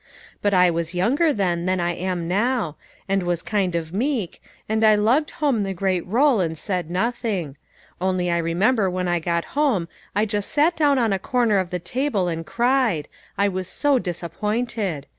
[0.41, 2.75] But I was younger then than I am now,
[3.07, 7.55] and waa kind of meek, and I lugged home the great roll and said nothing;
[8.01, 11.69] only I remember when I got home I just sat down on a corner of
[11.69, 15.05] the table and cried, I was so disappointed.